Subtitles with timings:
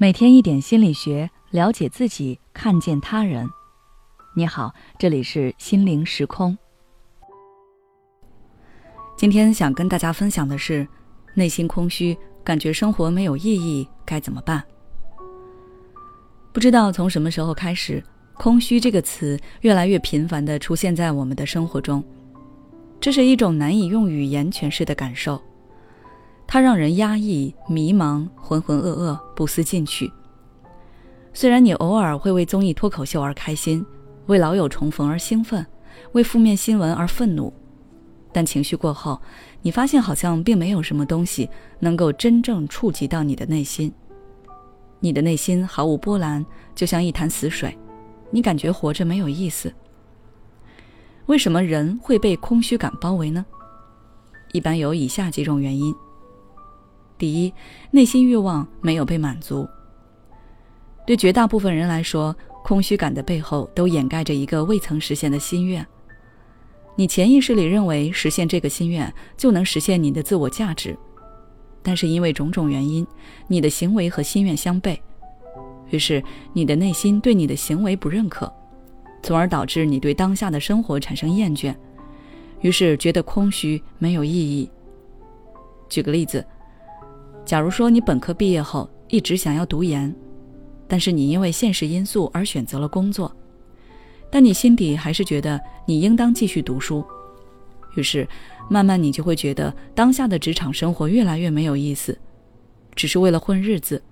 [0.00, 3.50] 每天一点心理学，了解自己，看见他人。
[4.32, 6.56] 你好，这里是心灵时空。
[9.16, 10.86] 今天想跟大家分享的是，
[11.34, 14.62] 内心空虚，感觉生活没有意义，该怎么办？
[16.52, 18.00] 不知道从什么时候开始
[18.38, 22.04] ，“空虚”这个词越来越频繁的出现在我们的生活中，
[23.00, 25.42] 这是一种难以用语言诠释的感受。
[26.50, 30.10] 它让人压抑、迷茫、浑浑噩噩、不思进取。
[31.34, 33.84] 虽然你偶尔会为综艺脱口秀而开心，
[34.26, 35.64] 为老友重逢而兴奋，
[36.12, 37.52] 为负面新闻而愤怒，
[38.32, 39.20] 但情绪过后，
[39.60, 41.48] 你发现好像并没有什么东西
[41.80, 43.92] 能够真正触及到你的内心。
[45.00, 46.44] 你的内心毫无波澜，
[46.74, 47.76] 就像一潭死水，
[48.30, 49.70] 你感觉活着没有意思。
[51.26, 53.44] 为什么人会被空虚感包围呢？
[54.52, 55.94] 一般有以下几种原因。
[57.18, 57.52] 第一，
[57.90, 59.68] 内心欲望没有被满足。
[61.04, 65.84] 对绝大部分人来说，空虚感的背后都掩盖着一个未曾实现的心愿。
[66.94, 70.96] 你潜意识里认为实现这个心愿就能实现你的自我价值，
[71.82, 73.06] 但是因为种种原因，
[73.46, 74.98] 你的行为和心愿相悖，
[75.90, 76.22] 于是
[76.52, 78.52] 你的内心对你的行为不认可，
[79.22, 81.74] 从而导致你对当下的生活产生厌倦，
[82.60, 84.70] 于是觉得空虚没有意义。
[85.88, 86.44] 举个例子。
[87.48, 90.14] 假如说你本科毕业后一直想要读研，
[90.86, 93.34] 但是你因为现实因素而选择了工作，
[94.30, 97.02] 但你心底还是觉得你应当继续读书，
[97.96, 98.28] 于是
[98.68, 102.18] 慢慢你就会觉得当下的职场生活越来越没有意思，
[102.94, 104.02] 只是为了混日子，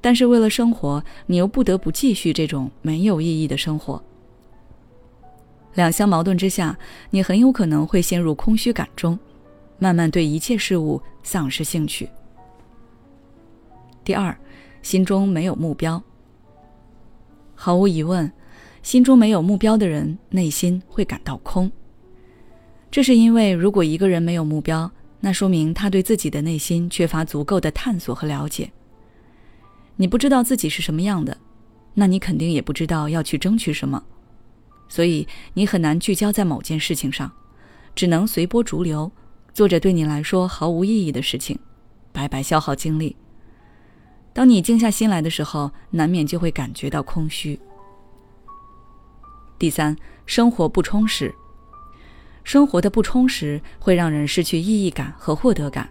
[0.00, 4.00] 但是为了生活，你又不得不继续这种没有意义的生活。
[5.74, 6.78] 两相矛盾之下，
[7.10, 9.18] 你很有可能会陷入空虚感中，
[9.80, 12.08] 慢慢对一切事物丧失兴趣。
[14.06, 14.38] 第二，
[14.82, 16.00] 心中没有目标。
[17.56, 18.32] 毫无疑问，
[18.80, 21.68] 心中没有目标的人，内心会感到空。
[22.88, 24.88] 这是因为，如果一个人没有目标，
[25.18, 28.70] 那说明他对自己的内心缺乏足够的探索和了解。
[29.96, 31.36] 你不知道自己是什么样的，
[31.94, 34.00] 那你肯定也不知道要去争取什么，
[34.88, 37.32] 所以你很难聚焦在某件事情上，
[37.96, 39.10] 只能随波逐流，
[39.52, 41.58] 做着对你来说毫无意义的事情，
[42.12, 43.16] 白白消耗精力。
[44.36, 47.58] 当你静下心来的时候，难免就会感觉到空虚。
[49.58, 51.34] 第三，生活不充实。
[52.44, 55.88] 生活的不充实会让人失去意义感和获得感。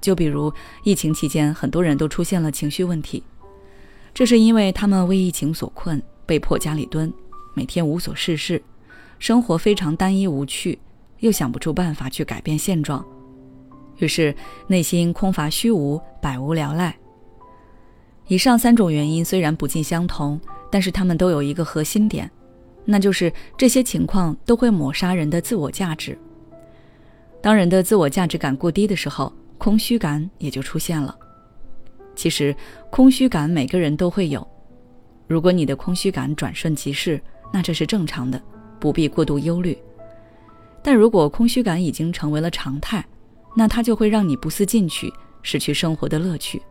[0.00, 0.50] 就比如
[0.84, 3.22] 疫情期间，很多人都出现了情绪问题，
[4.14, 7.12] 这是因为他们为疫情所困，被迫家里蹲，
[7.52, 8.62] 每天无所事事，
[9.18, 10.78] 生活非常单一无趣，
[11.18, 13.04] 又想不出办法去改变现状，
[13.98, 14.34] 于是
[14.66, 16.96] 内心空乏虚无，百无聊赖。
[18.26, 20.40] 以上三种原因虽然不尽相同，
[20.70, 22.30] 但是他们都有一个核心点，
[22.84, 26.18] 那就是这些情况都会抹杀人的自我价值。
[27.42, 31.14] 当人的自我价值感过低的时候，空虚感也就出现了。
[32.16, 32.56] 其实，
[32.90, 34.46] 空虚感每个人都会有。
[35.26, 37.20] 如果你的空虚感转瞬即逝，
[37.52, 38.40] 那这是正常的，
[38.80, 39.76] 不必过度忧虑。
[40.82, 43.04] 但如果空虚感已经成为了常态，
[43.54, 45.12] 那它就会让你不思进取，
[45.42, 46.62] 失去生活的乐趣。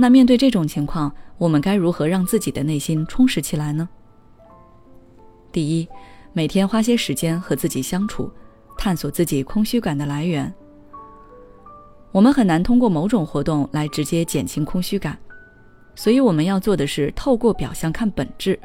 [0.00, 3.88] 那面对这种情况，我们该如何让自己的内心充实起来呢？
[5.50, 5.88] 第一，
[6.32, 8.30] 每天花些时间和自己相处，
[8.76, 10.54] 探索自己空虚感的来源。
[12.12, 15.18] 我们很难通过某种活动来直接减轻空虚感，
[15.96, 18.56] 所以我们要做的是透过表象看本质，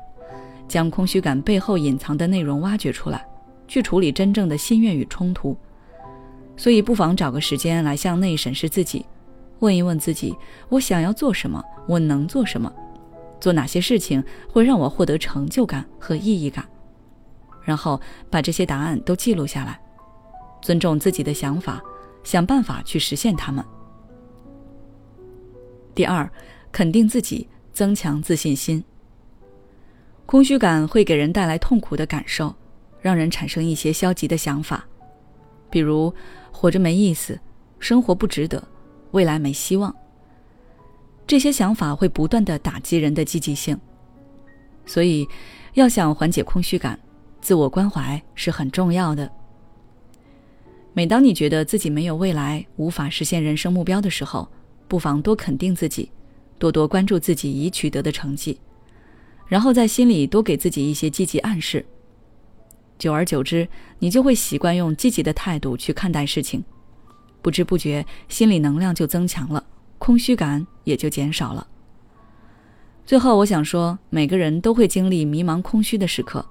[0.67, 3.25] 将空虚感背后隐藏的内容挖掘出来，
[3.67, 5.57] 去处理真正的心愿与冲突。
[6.55, 9.03] 所以，不妨找个时间来向内审视自己。
[9.59, 10.35] 问一问自己：
[10.69, 11.63] 我想要做什么？
[11.87, 12.71] 我能做什么？
[13.39, 16.65] 做哪些事情会让我获得成就感和意义感？
[17.63, 17.99] 然后
[18.29, 19.79] 把这些答案都记录下来，
[20.61, 21.81] 尊重自己的想法，
[22.23, 23.63] 想办法去实现它们。
[25.95, 26.29] 第二，
[26.71, 28.83] 肯定自己，增强自信心。
[30.25, 32.53] 空虚感会给人带来痛苦的感受，
[33.01, 34.85] 让人产生一些消极的想法，
[35.69, 36.13] 比如
[36.51, 37.39] 活着没意思，
[37.79, 38.61] 生活不值得。
[39.13, 39.95] 未来没希望。
[41.25, 43.79] 这些想法会不断的打击人的积极性，
[44.85, 45.27] 所以
[45.73, 46.99] 要想缓解空虚感，
[47.41, 49.31] 自我关怀是很重要的。
[50.91, 54.47] 每当你觉得自己没有未来，无法实现人生目标的时候，
[54.87, 56.11] 不妨多肯定自己，
[56.59, 58.59] 多多关注自己已取得的成绩，
[59.47, 61.83] 然后在心里多给自己一些积极暗示。
[62.99, 63.67] 久而久之，
[63.97, 66.63] 你就会习惯用积极的态度去看待事情。
[67.43, 69.63] 不知不觉，心理能量就增强了，
[69.99, 71.67] 空虚感也就减少了。
[73.05, 76.43] 最后，我想说，每个人都会经历迷茫、空虚的时刻。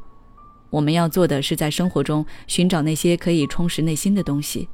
[0.69, 4.69] 我们要做的是在生活中寻找那些可以充实内心的东西。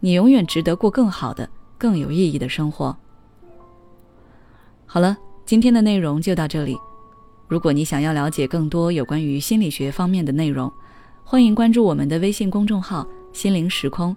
[0.00, 1.48] 你永远值得过更好的、
[1.78, 2.96] 更有意义的生活。
[4.84, 6.76] 好了，今天的内容就到这里。
[7.48, 10.72] 如果你想要了解更多有关于心理学方面的内容，
[11.22, 14.16] 欢迎关注我们的微信公众号“心灵时空”，